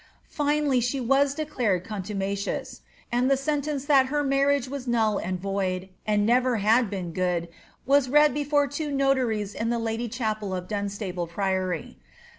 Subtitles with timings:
[0.31, 5.89] Finally, she was declared contumacious; and the sentence that her marriage was null and void,
[6.07, 7.47] Md never had been good,
[7.85, 11.99] was read before two notaries in the Lady Cbapel of Dunstable Priory.'